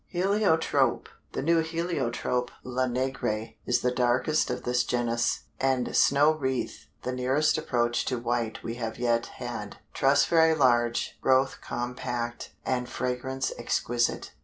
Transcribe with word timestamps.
HELIOTROPE. 0.13 1.09
The 1.33 1.43
new 1.43 1.59
Heliotrope 1.59 2.49
Le 2.63 2.87
Negre 2.87 3.49
is 3.67 3.81
the 3.81 3.91
darkest 3.91 4.49
of 4.49 4.63
this 4.63 4.83
genus, 4.83 5.41
and 5.59 5.95
Snow 5.95 6.31
Wreath 6.33 6.87
the 7.03 7.11
nearest 7.11 7.55
approach 7.59 8.03
to 8.05 8.17
white 8.17 8.63
we 8.63 8.73
have 8.81 8.97
yet 8.97 9.27
had; 9.27 9.77
truss 9.93 10.25
very 10.25 10.55
large, 10.55 11.19
growth 11.21 11.59
compact, 11.61 12.51
and 12.65 12.89
fragrance 12.89 13.51
exquisite. 13.59 14.31